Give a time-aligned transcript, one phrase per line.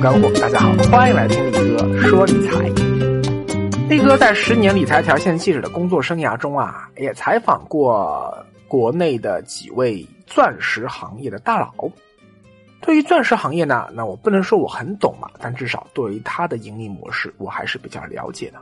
[0.00, 0.30] 干货。
[0.40, 2.68] 大家好，欢迎来听力哥说理财。
[3.88, 8.32] 力哥在十年理财条线记者的工作生涯中啊，也采访过
[8.68, 11.72] 国内的几位钻石行业的大佬。
[12.80, 18.60] 对于钻石行业呢，那我不能说我很懂嘛，但至少对于它的盈利模式，我还是比较了解的。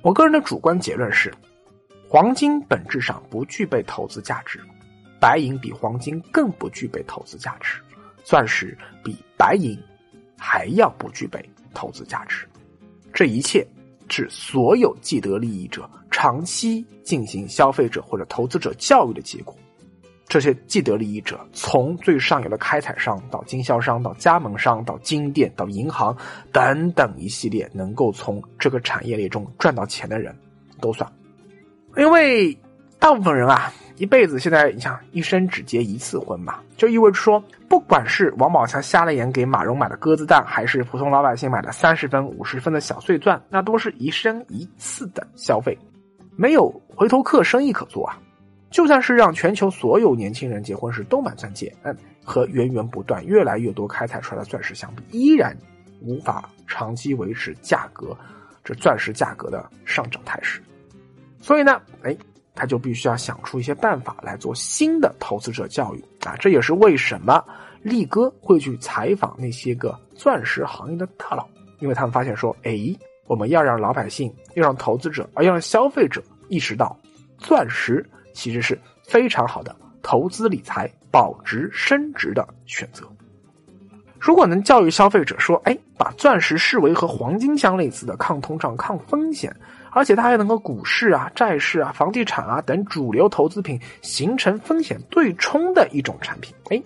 [0.00, 1.32] 我个人的主观结论是，
[2.08, 4.58] 黄金本质上不具备投资价值，
[5.20, 7.78] 白银比黄金更不具备投资价值，
[8.24, 9.78] 钻石比白银
[10.44, 11.40] 还要不具备
[11.72, 12.44] 投资价值。
[13.12, 13.64] 这一切
[14.08, 19.56] 是所有既得利益者长期进行消费者或者投资者教育的结果。
[20.26, 26.16] 这些既得利益者，从最上游的开采商到经销商，到加盟商，到金店，到银行
[26.50, 30.34] 等等一系列能够从这个产业链中赚到钱的人，
[30.80, 31.10] 都算。
[31.98, 32.56] 因为
[32.98, 33.70] 大部分人啊，
[34.02, 45.78] 一辈子现在你想一生只结一次婚嘛，就意味着说，不管是王宝强瞎了眼给马蓉买的鸽子蛋，还是普通老百姓买的三十分、五十分的小碎钻，那都是一生一次的消费，
[46.34, 48.18] 没有回头客生意可做啊。
[48.72, 55.56] 就算是让全球所有年轻人结婚时都买钻戒，嗯，和源源不断、越来越多开采出来的钻石相比，依然
[56.00, 58.16] 无法长期维持价格
[58.64, 60.60] 这钻石价格的上涨态势。
[61.40, 62.16] 所以呢，哎，
[62.54, 66.36] 他就必须要想出一些办法来做新的投资者教育啊！
[66.38, 67.44] 这也是为什么
[67.82, 71.48] 力哥会去采访那些个钻石行业的大佬，
[71.80, 72.78] 因为他们发现说，哎，
[73.26, 76.98] 我们要让老百姓、要让投资者、而要让消费者意识到，
[77.38, 78.08] 钻石。
[78.34, 83.06] 其实是非常好的投资理财、保值升值的选择。
[84.22, 89.52] 如果能教育消费者说：“哎，把钻石视为和黄金相类似的抗通胀、抗风险，
[89.90, 96.80] 而且它还能和股市啊、债市啊、房地产啊等主流投资品形成风险对冲的一种产品。”哎，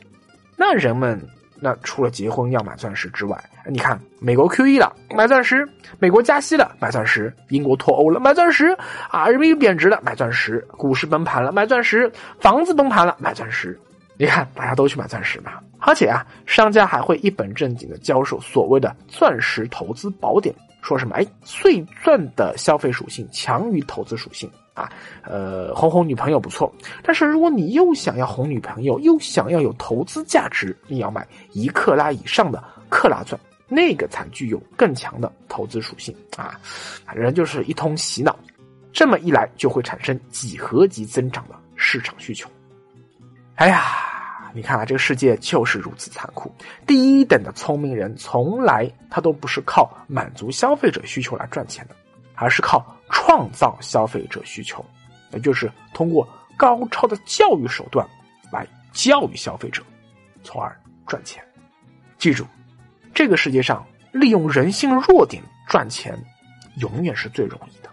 [0.56, 1.20] 那人们。
[1.58, 5.66] 那除了结婚要买钻石之外，你看美国 QE 了买钻石，
[5.98, 8.76] 美国加息了买钻石，英国脱欧了买钻石，
[9.08, 13.80] 啊人民币贬值了买钻石，股市崩盘了买钻石，房子崩盘了买钻石，
[14.16, 24.50] 你看大家都去买钻石嘛，而且啊商家还会一本正经的教授所谓的钻石投资宝典，说什么哎碎钻的消费属性强于投资属性。
[24.76, 26.70] 啊，呃，哄哄女朋友不错，
[27.02, 36.60] 但是如果你又想要哄女朋友，又想要有投资价值，你要买一克拉以上的克拉钻，那个才具有更强的投资属性啊！
[37.06, 38.38] 反正就是一通洗脑，
[38.92, 42.46] 这么一来就会产生几何级增长的市场需求。
[43.56, 46.50] 哎呀，你看啊，这个世界就是如此残酷，
[46.86, 51.96] 第一等的聪明人从来他都不是靠满足消费者需求来赚钱的。
[52.38, 54.84] 而是靠创造消费者需求，
[55.32, 58.06] 也就是通过高超的教育手段
[58.52, 59.82] 来教育消费者，
[60.44, 61.42] 从而赚钱。
[62.18, 62.44] 记住，
[63.14, 66.14] 这个世界上利用人性弱点赚钱，
[66.76, 67.88] 永远是最容易的。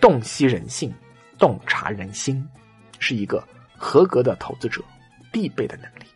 [0.00, 0.94] 洞悉人性，
[1.36, 2.48] 洞察人心，
[3.00, 3.42] 是一个
[3.76, 4.82] 合格的投资者
[5.30, 6.06] 必备的能力。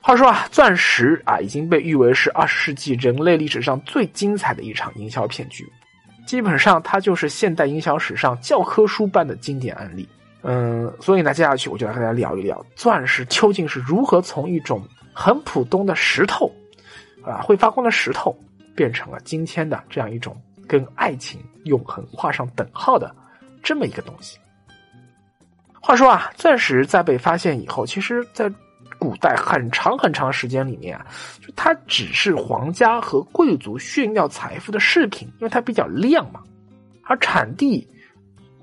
[0.00, 5.68] 话说啊，钻石啊已经被誉为是二十世纪人类历史上最精彩的一场营销骗局，
[6.24, 10.08] 基本上它就是现代营销史上教科书般的经典案例。
[10.42, 14.80] 嗯，所以呢，接下去我就来和大家聊一聊钻石究竟是如何从一种
[15.12, 16.48] 很普通的石头，
[17.24, 18.32] 啊会发光的石头，
[18.76, 23.12] 变成了今天的这样一种跟爱情永恒画上等号的
[23.60, 24.38] 这么一个东西。
[25.86, 28.52] 话说啊，钻石在被发现以后，其实在
[28.98, 31.06] 古代很长很长时间里面啊，
[31.40, 36.42] 就它只是皇家和贵族炫耀财富的饰品，因为它比较亮嘛，
[37.04, 37.86] 而产地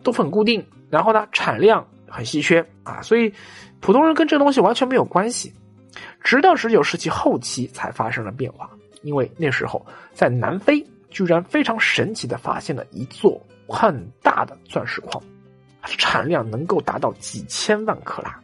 [0.04, 3.34] 都很固定，然后呢产量很稀缺啊，所以
[3.80, 5.54] 普通人跟这东西完全没有关系。
[6.22, 8.70] 直到十九世纪后期才发生了变化，
[9.02, 15.24] 因为那时候在南非居然非常神奇的发现了一座很大的钻石矿，
[15.98, 18.40] 产量能够达到几千万克拉。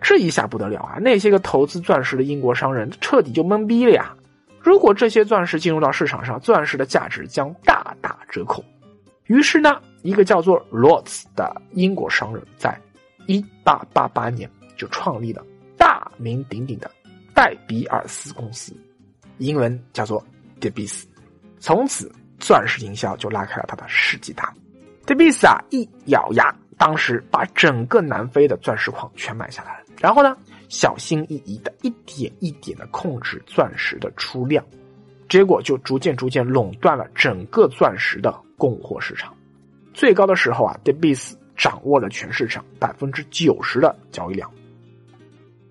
[0.00, 0.98] 这一下不得了啊！
[1.00, 4.14] 那些个投资钻石的英国商人彻底就懵逼了呀！
[4.60, 8.64] 如果这些钻石进入到市场上，钻石的价值将大打折扣。
[9.26, 12.76] 于是呢，一个叫做罗兹的英国商人，在
[13.28, 15.44] 1888年就创立了
[15.76, 16.90] 大名鼎鼎的
[17.32, 18.76] 戴比尔斯公司，
[19.38, 20.24] 英文叫做
[20.60, 21.04] De Beers。
[21.60, 22.10] 从此，
[22.40, 24.61] 钻石营销就拉开了他的世纪大幕
[25.12, 29.84] Debys 啊，一咬牙，当时把整个南非的钻石矿全买下来了。
[30.00, 30.34] 然后呢，
[30.70, 34.64] 小心翼翼的一点一点的控制钻石的出量，
[35.28, 39.34] 结果就逐渐逐渐垄断了整个钻石的供货市场。
[39.92, 44.50] 最高的时候啊 d e b i s 掌握了全市场百分之九十的交易量。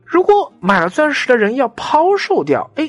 [0.05, 2.87] 如果买了钻石的人要抛售掉，哎，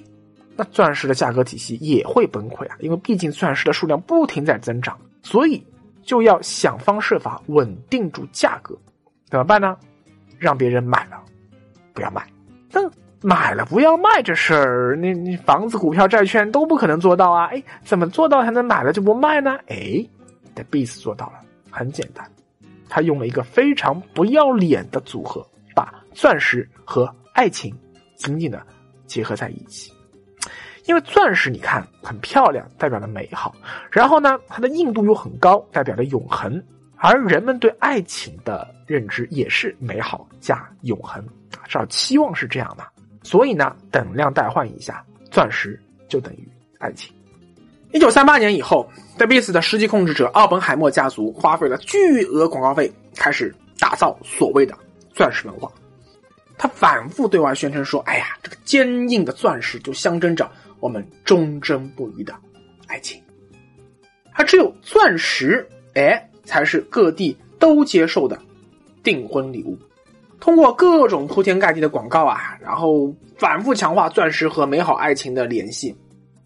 [0.55, 5.65] 那钻石的价格体系也会崩溃啊，因为毕竟钻石的数量不停在增长，所以
[6.03, 8.77] 就要想方设法稳定住价格。
[9.29, 9.77] 怎么办呢？
[10.39, 11.23] 让别人买了，
[11.95, 12.27] 不要卖。
[12.71, 12.91] 但
[13.21, 17.47] 买了不要卖这事儿，你你房子、股票、债券都不可能做到啊！
[17.47, 19.57] 哎，怎么做到才能买了就不卖呢？
[19.69, 20.05] 哎
[20.55, 21.35] ，The Beast 做到了，
[21.71, 22.29] 很简单，
[22.89, 27.73] 他用了一个非常不要脸的组合，把钻石和爱情
[28.17, 28.67] 紧紧的
[29.07, 29.93] 结合在一起。
[30.87, 33.55] 因为钻石你看很漂亮，代表了美好，
[33.91, 36.63] 然后呢，它的硬度又很高，代表了永恒，
[36.97, 41.25] 而人们对爱情的认知也是美好加永恒，
[41.65, 42.85] 至少期望是这样的。
[43.23, 46.49] 所以呢，等量代换一下，钻石就等于
[46.79, 47.15] 爱情。
[47.93, 54.77] 一九三八年以后，戴比斯的实际控制者奥本海默家族花费了巨额广告费，开始打造所谓的
[55.15, 55.71] 钻石文化。
[56.59, 60.51] 他反复对外宣称说：“哎呀，这个坚硬的钻石就象征着
[60.83, 62.35] 我们忠贞不渝的
[62.89, 63.23] 爱情。
[64.33, 65.65] 而只有钻石，
[65.95, 68.37] 哎，才是各地都接受的
[69.05, 69.79] 订婚礼物。”
[70.41, 75.95] 通过各种铺天盖地的广告啊，然后反复强化钻石和美好爱情的联系，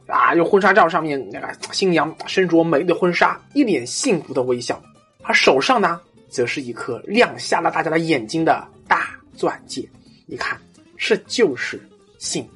[0.06, 4.78] 啊，用婚纱照上面那个新娘身着美丽的婚纱，一脸幸福的微笑，
[5.22, 5.98] 而手上呢，
[6.28, 9.88] 则是一颗亮瞎了大家的眼睛的大钻戒，
[10.26, 10.60] 一看，
[10.98, 11.80] 这就是
[12.18, 12.50] 幸福！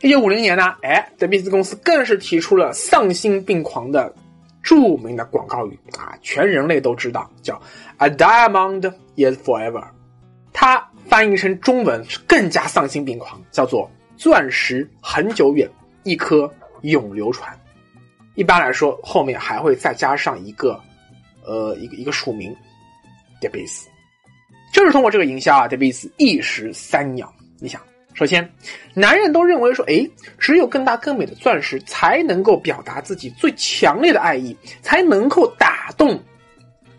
[0.00, 4.14] 一九五零年呢，哎，德比斯公司更是提出了丧心病狂的
[4.62, 7.60] 著名的广告语啊，全人类都知道，叫
[7.96, 9.84] “A diamond is forever”。
[10.52, 15.68] 它翻译成中文是更加丧心病狂，叫做“钻石很久远，
[16.04, 16.52] 一颗
[16.82, 17.52] 永流传”。
[18.36, 20.80] 一般来说，后面还会再加上一个，
[21.44, 22.54] 呃，一个一个署名
[23.40, 23.88] d e b i s
[24.72, 27.32] 就是通过这个营销啊 d e b i s 一石三鸟。
[27.58, 27.80] 你想，
[28.18, 28.52] 首先，
[28.94, 30.04] 男人都认为说，哎，
[30.40, 36.20] 只有更大更美的钻石才能够表达自己最强烈的爱意，才能够打动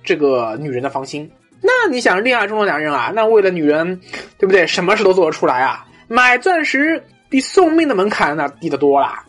[0.01, 1.30] 这个女人的芳心。
[1.62, 4.00] 那你想，恋爱中的男人啊，那为了女人，
[4.38, 4.66] 对不对？
[4.66, 5.86] 什么事都做得出来啊！
[6.07, 9.25] 买钻石比送命的门槛那低得多啦。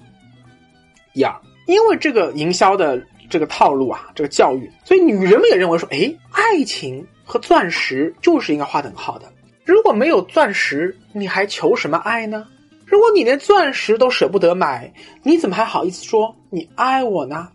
[1.12, 1.34] 第二，
[1.66, 9.26] 因为这个营销的这个套路啊，这个教育，所以女人们也认为说，哎，爱情和钻石就是应该划等号的。
[9.64, 12.46] 如果没有钻石，你还求什么爱呢？
[12.86, 14.92] 如果你连钻石都舍不得买，
[15.22, 17.48] 你怎么还好意思说你爱我呢？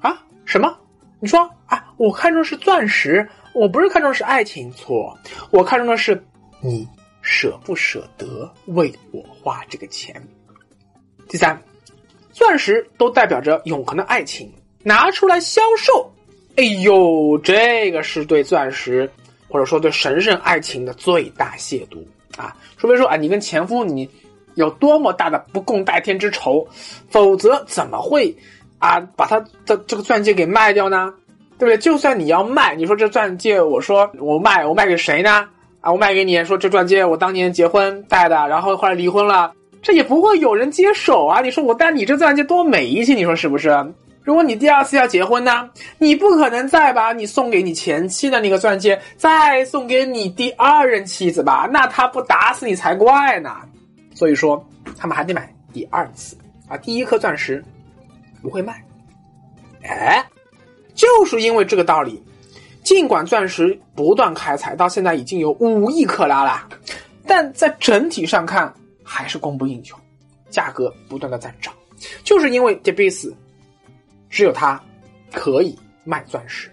[0.00, 0.22] 啊？
[0.44, 0.76] 什么？
[1.18, 1.92] 你说啊？
[1.96, 3.28] 我看中是钻石。
[3.52, 5.18] 我不是看中是爱情，错，
[5.50, 6.22] 我看中的是
[6.60, 6.86] 你
[7.20, 10.22] 舍不舍得为我花这个钱。
[11.28, 11.60] 第三，
[12.32, 14.52] 钻石都代表着永恒的爱情，
[14.84, 16.12] 拿出来销售，
[16.54, 19.10] 哎呦，这个是对钻石
[19.50, 21.98] 或者说对神圣爱情的最大亵渎
[22.40, 22.56] 啊！
[22.78, 24.08] 除非说啊，你跟前夫你
[24.54, 26.66] 有多么大的不共戴天之仇，
[27.08, 28.34] 否则怎么会
[28.78, 31.12] 啊把他的这个钻戒给卖掉呢？
[31.58, 31.76] 对不对？
[31.76, 35.46] 就算你要卖，你说这钻戒，我说我卖，我卖给谁呢？
[35.80, 39.52] 啊，我卖给你，说这钻戒我当年结婚戴的，然后后来离婚了，
[39.82, 41.40] 这也不会有人接手啊。
[41.40, 43.68] 你说我戴你这钻戒多没气，你说是不是？
[44.22, 51.68] 如果你第二次要结婚呢，你不可能再把你送给你前妻的那个钻戒再送给你第二任妻子吧？
[51.72, 53.56] 那他不打死你才怪呢。
[54.14, 54.64] 所以说，
[54.98, 56.36] 他们还得买第二次
[56.68, 57.64] 啊，第一颗钻石
[58.42, 58.84] 不会卖，
[59.82, 60.24] 哎。
[60.92, 62.22] 就是因为这个道理，
[62.82, 66.68] 尽管钻石不断开采，到现在已经有五亿克拉了，
[67.26, 68.70] 但在整体上看
[69.02, 69.96] 还是供不应求，
[70.50, 71.72] 价格不断的在涨。
[72.22, 73.34] 就是因为 d e b i s
[74.30, 74.80] 只有他
[75.32, 76.72] 可以卖钻石。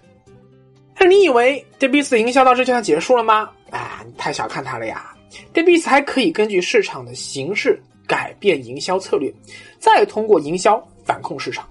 [0.98, 3.50] 那你以为 d e b i s 营销到这就算结束了吗？
[3.70, 5.14] 啊，你太小看它了呀
[5.52, 9.30] d e b i s 还可以根据市场的形势改变营销策略，
[9.78, 11.68] 再通过营销反控市场。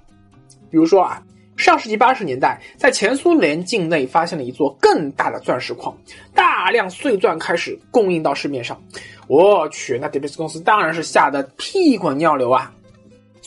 [0.70, 1.24] 比如说啊。
[1.58, 5.98] 上世纪八十年代，在前苏联境内发现了一座更大的钻石矿，
[6.32, 8.80] 大量碎钻开始供应到市面上。
[9.28, 12.72] 我去，那德比斯公司当然是吓得屁滚尿流啊！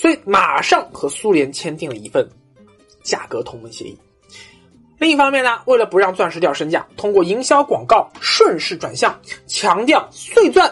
[0.00, 2.26] 所以马上和苏联签订了一份
[3.02, 3.98] 价格同盟协议。
[4.96, 9.14] 另一方面呢，为了不让钻石掉身价，通过营销广告顺势转向，
[9.46, 10.66] 强调碎钻。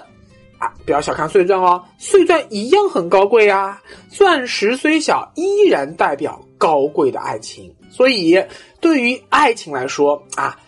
[0.59, 3.83] 啊，不要小看碎钻哦，碎钻一样很高贵啊。
[4.11, 7.71] 钻石虽小，依然代表高贵的爱情。
[7.91, 8.43] 所以，
[8.81, 10.59] 对于爱情来说啊，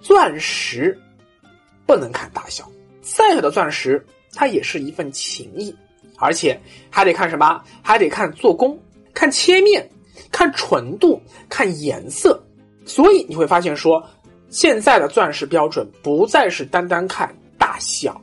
[0.00, 0.96] 钻石
[1.86, 2.70] 不能看大小，
[3.02, 5.74] 再小的钻石它也是一份情谊，
[6.18, 7.62] 而且还得看什么？
[7.82, 8.78] 还得看做工，
[9.14, 9.88] 看切面，
[10.30, 12.42] 看纯度，看颜色。
[12.84, 14.02] 所以你会发现说，
[14.48, 17.34] 现在的钻石标准不再是单单看。
[17.58, 18.20] 大小，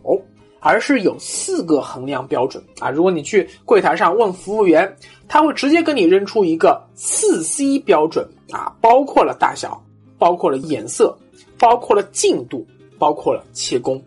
[0.62, 2.90] 而是有四个衡量标准啊。
[2.90, 4.96] 如果你去柜台上问服务员，
[5.28, 9.84] 他会直接跟你扔出一个四 C 标准啊，包括了大小，
[10.18, 11.16] 包括了颜色，
[11.60, 12.66] 包括了净度，
[12.98, 14.02] 包括了切工。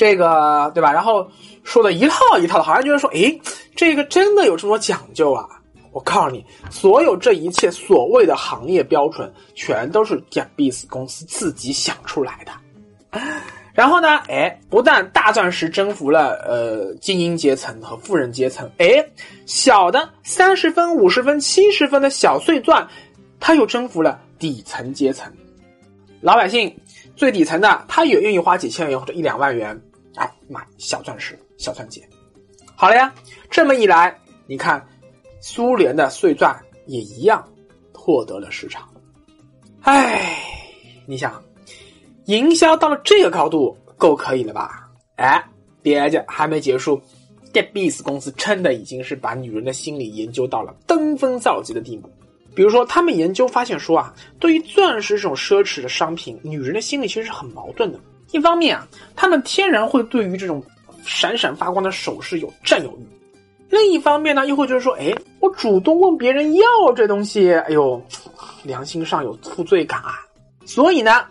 [0.00, 0.90] 这个对吧？
[0.90, 1.30] 然后
[1.62, 3.38] 说的一套一套的，好像觉得说，诶，
[3.76, 5.46] 这个真的有这么多讲究啊！
[5.92, 13.20] 我告诉你，所有这一切所谓的行业标准，全都是 g a b i s 公司自己想出来的。
[13.74, 19.06] 然后呢，哎，不但大钻石征服了呃精英阶层和富人阶层，哎，
[19.44, 22.88] 小的三十分、五十分、七十分的小碎钻，
[23.38, 25.30] 它又征服了底层阶层，
[26.22, 26.74] 老百姓
[27.14, 29.78] 最底层的，他也愿意花几千元或者一两万元。
[30.50, 32.02] 买小钻石、小钻戒，
[32.74, 33.14] 好了呀。
[33.48, 34.84] 这么一来，你看，
[35.40, 36.54] 苏联的碎钻
[36.86, 37.48] 也一样
[37.94, 38.88] 获得了市场。
[39.82, 40.36] 哎，
[41.06, 41.40] 你想，
[42.24, 44.90] 营销到了这个高度，够可以了吧？
[45.14, 45.40] 哎，
[45.82, 47.00] 别介，还没结束
[47.52, 52.10] d e b i s 公司真的已经是把女人的心理研究到了登峰造极的地步。
[52.54, 58.00] 比如说，他们研究发现说啊，对于钻石这种奢侈的商品，女人的心理其实是很矛盾的。
[58.32, 60.62] 一方面啊，他们天然会对于这种
[61.04, 63.02] 闪闪发光的首饰有占有欲；
[63.68, 66.62] 另一方面呢，又会觉得说，哎，我主动问别人要
[66.94, 68.00] 这东西，哎呦，
[68.62, 70.14] 良心上有负罪感啊。
[70.64, 71.24] 所以呢，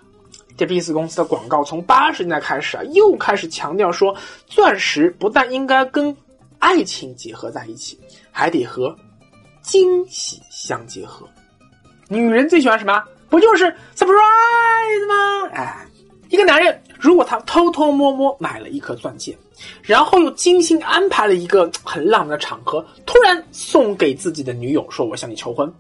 [0.58, 4.14] 这 b 斯公司的广告从八十年代开始啊，又开始强调说，
[4.46, 6.14] 钻石不但应该跟
[6.58, 7.98] 爱情结合在一起，
[8.32, 8.94] 还得和
[9.62, 11.26] 惊喜相结合。
[12.10, 13.02] 女人最喜欢什么？
[13.30, 13.66] 不就是
[13.96, 15.50] surprise 吗？
[15.54, 15.86] 哎。
[16.30, 19.38] 一个男人如果他偷偷摸摸买了一颗钻戒，
[19.82, 25.74] 然后又精心安排了一个很浪漫的场合，突然送给自己的女友说：“我向你求婚。”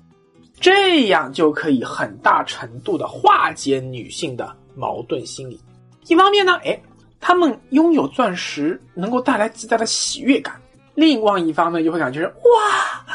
[0.62, 5.60] 这样就可以很大程度的化解女性的矛盾心理。
[6.08, 6.82] 一方面呢，哎，
[7.20, 10.56] 他们拥有钻石能够带来极大的喜悦感；
[10.96, 13.06] 另外一方面就会感觉哇，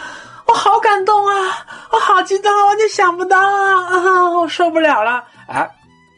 [0.47, 5.71] 我好感动啊，我好激动啊，我就想不到啊，啊，我受不了了，哎。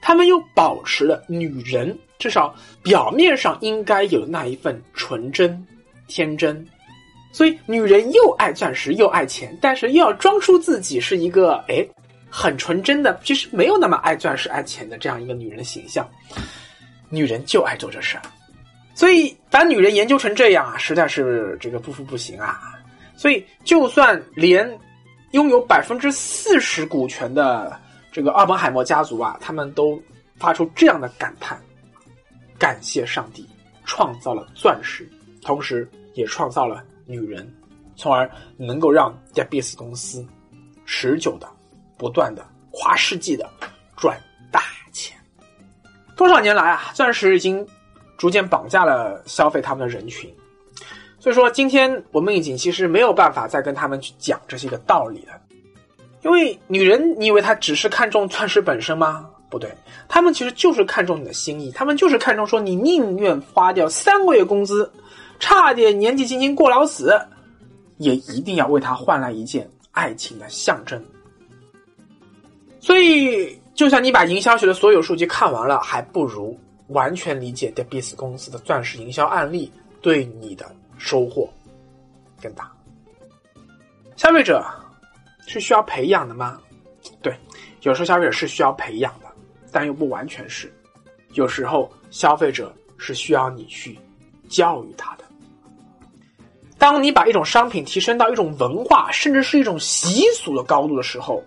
[0.06, 5.66] 他们又保持了女人至少表面上应该有那一份纯真、
[6.06, 6.64] 天真，
[7.32, 11.84] 所以女人又爱钻石又爱钱，但是又要装出自己是一个哎
[12.30, 16.08] 很纯真的，其实没有那么爱钻石爱钱的这样一个女人形象。
[17.08, 18.22] 女人就爱做这事儿，
[18.94, 22.60] 所以把女人研究成这样啊，实在是这个不服不行啊。
[23.16, 24.72] 所以就算连
[25.32, 27.76] 拥有百分之四十股权的。
[28.16, 30.02] 这个奥本海默家族啊，他们都
[30.36, 31.62] 发出这样的感叹：
[32.58, 33.46] 感谢上帝
[33.84, 35.06] 创造了钻石，
[35.42, 37.46] 同时也创造了女人，
[37.94, 40.26] 从而能够让 d e b i s 公司
[40.86, 41.46] 持久的、
[41.98, 43.46] 不断的、跨世纪的
[43.98, 44.18] 赚
[44.50, 45.14] 大钱。
[46.16, 47.68] 多少年来啊，钻石已经
[48.16, 50.34] 逐渐绑架了消费他们的人群。
[51.20, 55.38] 所以说，今天我们已经其实没有办法再跟他们去讲这些个道理了。
[56.26, 59.30] 因为女人，你以为她只是看重钻石本身吗？
[59.48, 59.72] 不对，
[60.08, 64.90] 他们其实就是看重你的心意，他们就是看重说你宁愿花掉三个月工资，
[65.38, 67.16] 差点年纪轻轻过劳死，
[67.98, 71.00] 也一定要为他换来一件爱情的象征。
[72.80, 79.70] 所以，就算你把营销学的所有数据看完了，还不如完全理解 Debs 公司的钻石营销案例，
[80.02, 80.66] 对你的
[80.98, 81.48] 收获
[82.42, 82.68] 更大。
[84.16, 84.60] 消费者。
[85.46, 86.60] 是需要培养的吗？
[87.22, 87.34] 对，
[87.82, 89.26] 有时候消费者是需要培养的，
[89.72, 90.72] 但又不完全是。
[91.34, 93.98] 有时候消费者是需要你去
[94.48, 95.24] 教育他的。
[96.78, 101.42] 当你把一种商品提升到一种文化，甚至是一种习俗的高度的时候，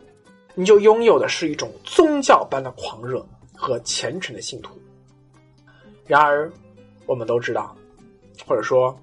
[0.56, 3.24] 你就拥有的是一种宗教般的狂热
[3.56, 4.79] 和虔诚的信徒。
[6.08, 6.51] 然而，
[7.06, 7.75] 我们都知道，
[8.48, 8.98] 或者说，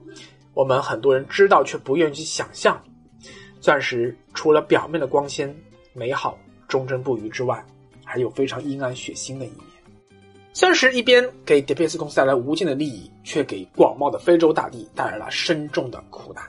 [0.55, 2.83] 我们很多人知道却不愿意去想象。
[3.61, 5.55] 钻石除了表面的光鲜、
[5.93, 7.65] 美好、忠贞不渝之外，
[8.05, 9.61] 还有非常阴暗血腥的一面。
[10.53, 16.43] 钻石一边给 d e b i s 公司带来无尽的利益，却给广袤的非洲大地带来了深重的苦难。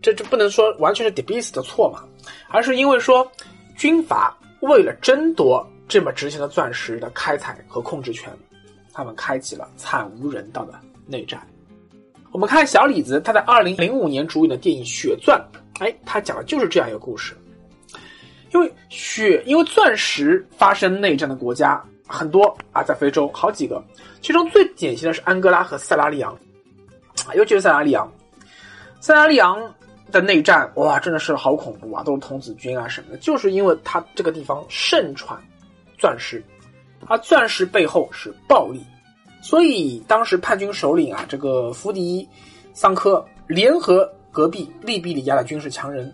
[0.00, 2.04] 这这不能说完全是 d e b i s 的错嘛？
[2.48, 3.28] 而是因为说
[3.76, 8.32] 军阀为了争夺这么值钱的钻石的开采和控制权，
[8.92, 11.44] 他们开启了惨无人道的内战。
[12.30, 15.36] 我们看小李子他在二零零五年主演的电影《血钻》。
[15.80, 17.36] 哎，他讲的就是这样一个故事。
[18.52, 23.82] 因为血，因为钻石发生内战的国家很多啊，在非洲好几个，
[24.20, 26.36] 其中最典型的是安哥拉和塞拉利昂，
[27.34, 28.10] 尤其是塞拉利昂。
[29.00, 29.72] 塞拉利昂
[30.10, 35.40] 的内战哇，真的是好恐怖啊，都是童子军啊什么的，就是因为它这个地方盛产
[35.96, 36.42] 钻石，
[37.06, 38.84] 而钻石背后是暴力，
[39.40, 42.28] 所以当时叛军首领啊，这个福迪
[42.74, 46.12] 桑科联合隔壁利比里亚的军事强人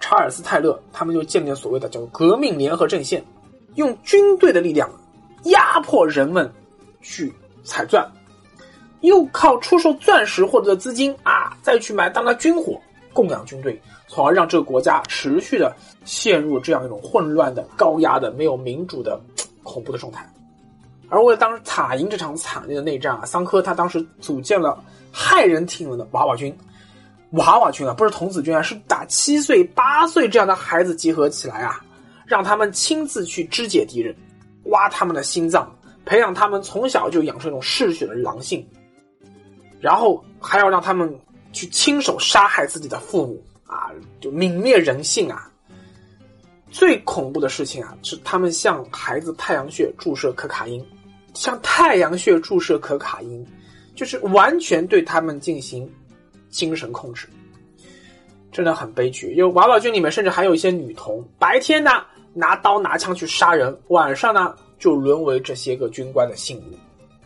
[0.00, 3.22] 查尔斯泰勒，他们就建立了所谓的叫革命联合阵线，
[3.74, 4.90] 用军队的力量
[5.44, 6.50] 压迫人们
[7.02, 8.10] 去采钻，
[9.00, 12.80] 又靠出售钻石获得的资金啊，再去买当的军火
[13.12, 15.74] 供养军队，从而让这个国家持续的
[16.04, 19.20] 陷入这样一种混乱的、高压的、没有民主的
[19.62, 20.26] 恐怖的状态。
[21.10, 26.56] 而为了当时打赢这场惨烈的内战啊，桑科他当时组建了骇人听闻的娃娃军。
[27.32, 31.84] 娃娃军啊，不是童子军啊，是打七岁、八岁这样的孩子集合起来啊，
[32.26, 34.14] 让他们亲自去肢解敌人，
[34.64, 35.72] 挖他们的心脏，
[36.04, 38.66] 培养他们从小就养成一种嗜血的狼性，
[39.80, 41.18] 然后还要让他们
[41.52, 45.46] 去亲手杀害自己的父母啊，就泯灭人性啊。
[46.70, 50.84] 最恐怖的事情啊，是他们向孩子太阳穴注射可卡因。
[51.32, 53.46] 向太阳穴注射可卡因，
[53.94, 55.88] 就是完全对他们进行
[56.50, 57.26] 精神控制，
[58.52, 59.32] 真的很悲剧。
[59.32, 61.90] 因为娃娃军里面甚至还有一些女童，白天呢
[62.34, 66.62] 拿刀拿枪去杀人，晚上呢就沦为这些个军官的信物。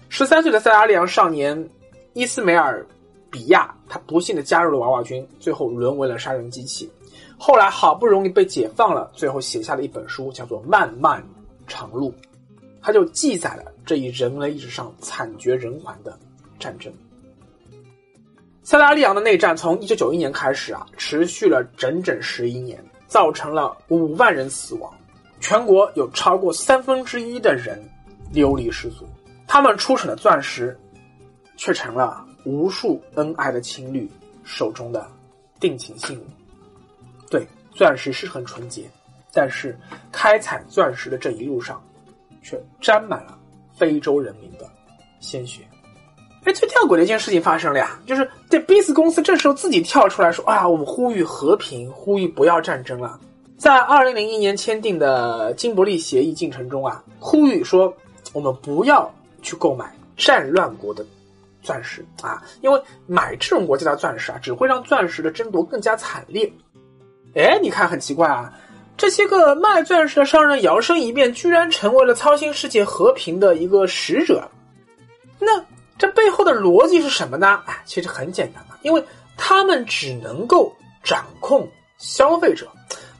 [0.08, 1.68] 十三岁的塞拉利昂少年
[2.12, 2.86] 伊斯梅尔
[3.30, 6.88] 比亚，他不幸的加入了娃娃军，最后沦为了杀人机器。
[7.36, 11.22] 后来好不容易被解放了，最后写下了一本书，叫做《漫漫
[11.66, 12.10] 长路》。
[12.80, 16.16] 他就记载了这一人类历史上惨绝人寰的
[16.58, 16.92] 战争。
[18.64, 24.90] 塞拉利昂的内战从一九九一年开始啊，持续了整整十一年，造成了五万人死亡，
[25.38, 27.78] 全国有超过三分之一的人
[28.32, 29.06] 流离失所。
[29.46, 30.76] 他们出产的钻石，
[31.58, 34.10] 却成了无数恩爱的情侣
[34.44, 35.06] 手中的
[35.60, 36.24] 定情信物。
[37.30, 38.90] 对，钻石是很纯洁，
[39.30, 39.78] 但是
[40.10, 41.80] 开采钻石的这一路上。
[42.44, 43.38] 却沾满了
[43.72, 44.70] 非洲人民的
[45.18, 45.62] 鲜血。
[46.44, 53.18] 哎，最吊诡的一件事情发生了呀，就是这贝斯公司这时候自己跳出来说：“啊，我们呼吁和平，呼吁不要战争了。”
[53.56, 57.92] 在二零零一年签订的金伯利协议进程中啊，呼吁说
[58.32, 61.06] 我们不要去购买战乱国的
[61.62, 66.52] 钻石啊，因为买这种国家的钻石啊，只会让钻石的争夺更加惨烈。
[67.34, 68.52] 哎，你看很奇怪啊。
[68.96, 74.48] 这些个卖钻石的商人摇身一变，居然成为了操心世界和平的一个使者。
[75.40, 75.64] 那
[75.96, 77.60] 这背后的逻辑是什么呢？
[77.66, 79.04] 哎，其实很简单嘛，因为
[79.36, 82.68] 他们只能够掌控消费者，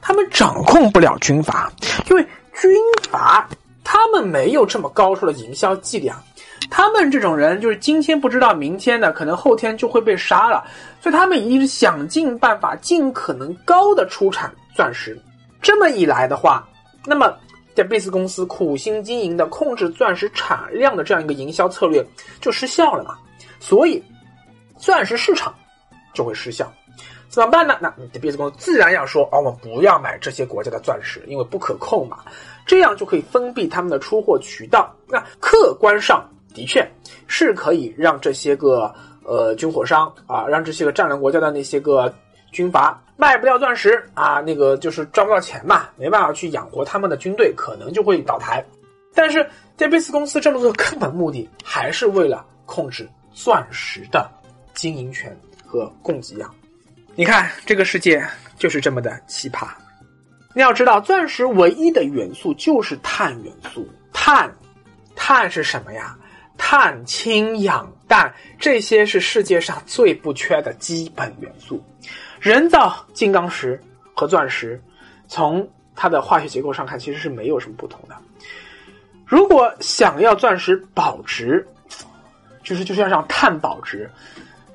[0.01, 1.71] 他们掌控不了军阀，
[2.09, 2.21] 因为
[2.53, 2.71] 军
[3.09, 3.47] 阀
[3.83, 6.21] 他们没有这么高超的营销伎俩，
[6.69, 10.65] 他们这种人就是今天不知道明天的，可能后天就会被杀了，
[11.01, 15.17] 所以他们一定是想尽办法，尽可能高的出产钻石。
[15.61, 16.67] 这么一来的话，
[17.05, 17.33] 那么
[17.75, 22.03] 在贝斯公司苦心经营的控制钻石产量的这样一个营销策略
[22.41, 23.17] 就失效了嘛？
[23.59, 24.01] 所以，
[24.77, 25.53] 钻石市场
[26.13, 26.71] 就会失效，
[27.29, 27.77] 怎么办呢？
[27.81, 32.19] 那你的贝斯公司自然要说：“哦，我们不要买这些国家的钻石，因为不可控嘛。”
[32.65, 34.91] 这样就可以封闭他们的出货渠道。
[35.07, 36.87] 那客观上的确
[37.27, 38.91] 是可以让这些个
[39.23, 42.11] 呃军火商啊，让这些个战略国家的那些个
[42.55, 43.01] 军阀。
[43.17, 48.61] 卖不掉钻石啊，那个就是赚不到钱嘛，没办法去养活他们的军队，可能就会倒台。
[49.13, 54.29] 但是，这贝斯公司这么做的根本目的还是为了控制钻石的
[54.73, 55.33] 经营权
[55.65, 56.53] 和供给量。
[57.15, 58.21] 你看，这个世界
[58.57, 59.67] 就是这么的奇葩。
[60.53, 63.87] 你要知道，钻石唯一的元素就是碳元素。
[64.11, 64.53] 碳，
[65.15, 66.17] 碳是什么呀？
[66.57, 71.81] 碳、氢、氧、氮，这些是世界上最不缺的基本元素。
[72.45, 73.81] 人造金刚石
[74.13, 74.79] 和钻石，
[75.27, 78.15] 从它的化学结构上看，其实是没有什么不同的。
[79.25, 81.67] 如果想要钻石保值，
[82.61, 84.07] 就是就是要让碳保值，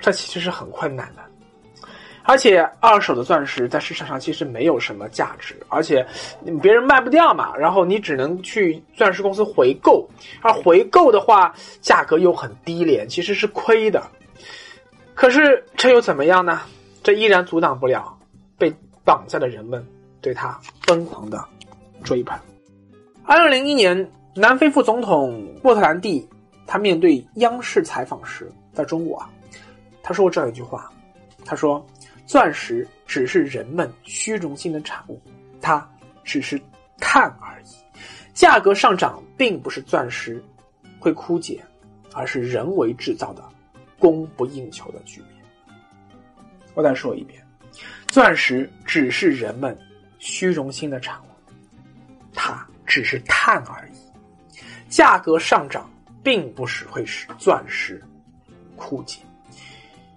[0.00, 1.22] 这其实是很困难的。
[2.24, 6.04] 而且二手的钻石在市场上其实没有什么价值，而且
[6.60, 10.04] 别人卖不掉嘛，然后你只能去钻石公司回购，
[10.42, 14.02] 而回购的话价格又很低廉，其实是亏的。
[15.14, 16.62] 可是这又怎么样呢？
[17.02, 18.18] 这依然阻挡不了
[18.58, 18.72] 被
[19.04, 19.84] 绑架的人们
[20.20, 21.42] 对他疯狂的
[22.04, 22.38] 追捧。
[23.24, 26.28] 二零零一年，南非副总统莫特兰蒂
[26.66, 29.30] 他面对央视采访时，在中国啊，
[30.02, 30.90] 他说过这样一句话
[31.44, 31.84] ：“他说，
[32.26, 35.20] 钻石只是人们虚荣心的产物，
[35.60, 35.88] 它
[36.22, 36.60] 只是
[36.98, 37.66] 碳而已。
[38.34, 40.42] 价格上涨并不是钻石
[40.98, 41.60] 会枯竭，
[42.14, 43.42] 而是人为制造的
[43.98, 45.30] 供不应求的局面。”
[46.80, 47.46] 我再说一遍，
[48.08, 49.78] 钻石只是人们
[50.18, 51.26] 虚荣心的产物，
[52.32, 54.88] 它只是碳而已。
[54.88, 58.02] 价格上涨并不是会使钻石
[58.76, 59.20] 枯竭，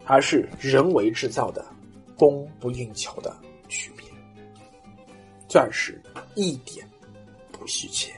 [0.05, 1.65] 而是人为制造的
[2.15, 3.35] 供不应求的
[3.67, 4.07] 区别。
[5.49, 6.01] 钻石
[6.33, 6.87] 一点
[7.51, 8.09] 不稀缺，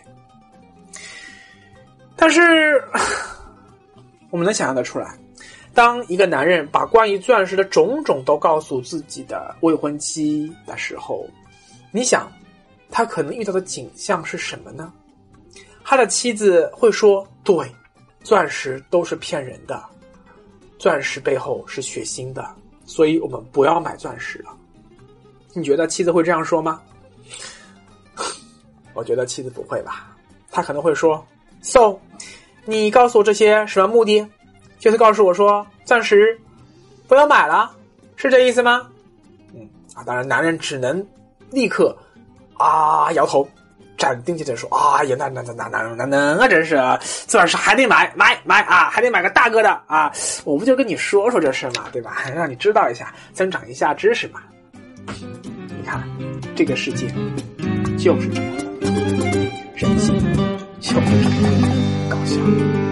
[2.15, 2.39] 但是
[4.29, 5.17] 我们能想象得出来，
[5.75, 11.27] 当一个男人把关于钻石的种种都告诉自己的未婚妻的时候，
[11.91, 12.31] 你想，
[12.89, 14.91] 他可能遇到的景象是什么呢？
[15.83, 17.69] 他的妻子会说：“对，
[18.23, 19.83] 钻石都是骗人的，
[20.79, 24.55] 钻石背后是血腥的，所以我们不要买钻石了。”
[25.53, 26.81] 你觉得妻子会这样说吗？
[28.95, 30.15] 我觉得妻子不会吧，
[30.49, 31.23] 他可能会说
[31.61, 31.99] ：“So，
[32.63, 34.25] 你告诉我这些什么目的？
[34.79, 36.39] 就是告诉我说钻石
[37.07, 37.71] 不要买了，
[38.15, 38.87] 是这意思吗？”
[39.53, 41.05] 嗯啊，当然，男人只能
[41.51, 41.95] 立刻
[42.57, 43.47] 啊摇头，
[43.97, 46.75] 斩钉截铁说：“啊呀，那那那那那那那啊，真是
[47.27, 50.11] 钻石还得买买买啊，还得买个大个的啊！
[50.43, 52.17] 我不就跟你说说这事嘛，对吧？
[52.35, 54.41] 让你知道一下，增长一下知识嘛。
[55.07, 56.03] 你看，
[56.55, 57.07] 这个世界
[57.97, 58.51] 就是这样。
[59.75, 60.17] 人性
[60.79, 61.67] 就是这么
[62.09, 62.84] 搞笑。